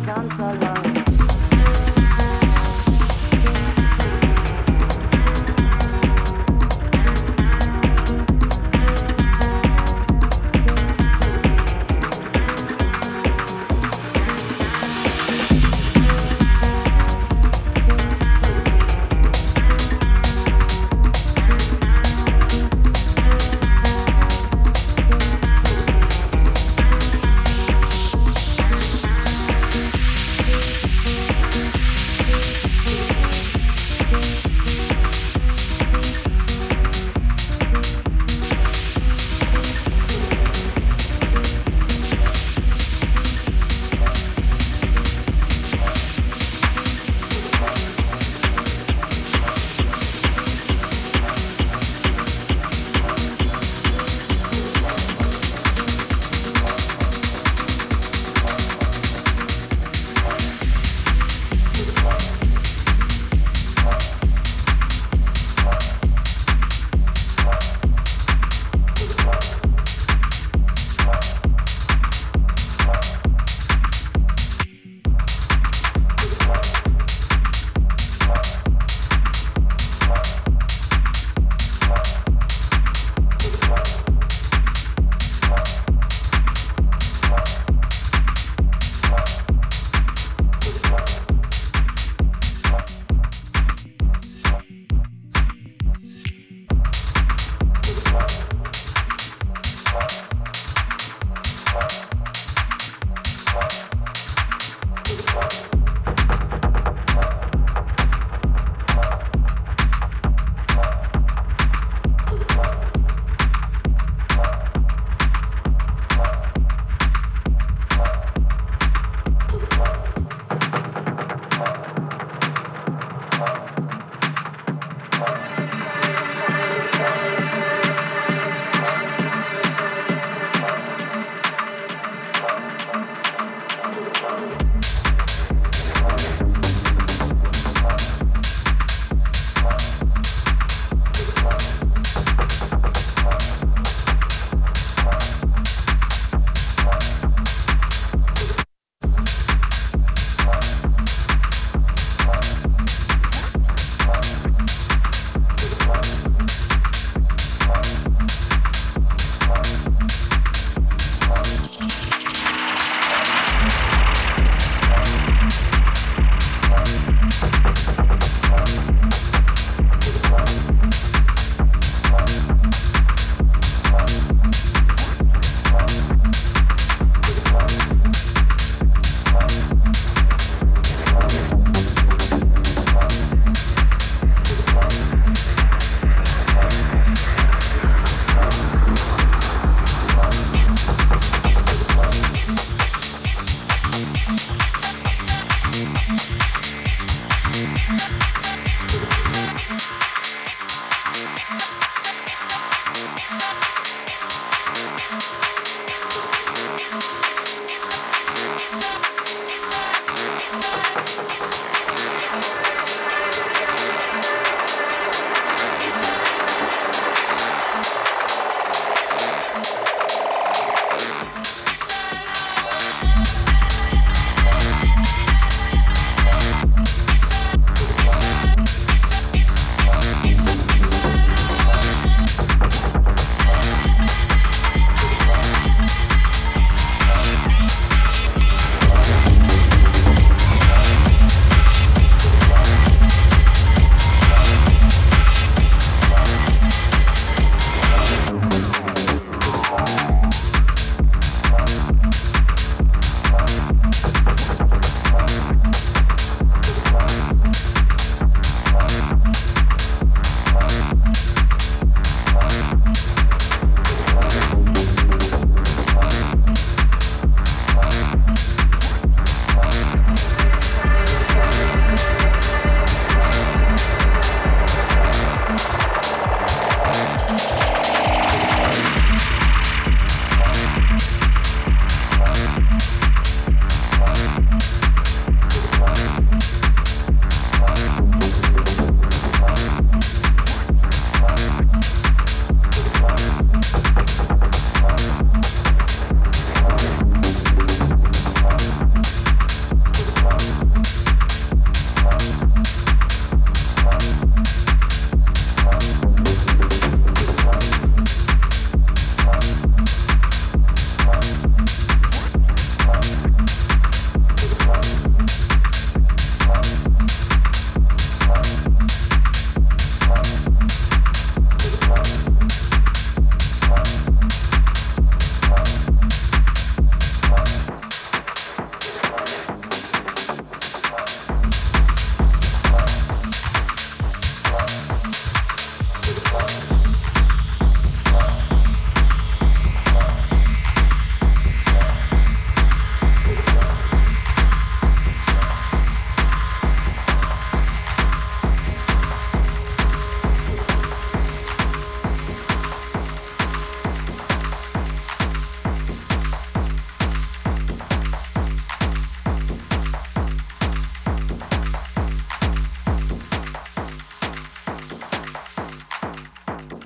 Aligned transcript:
unten 0.00 0.71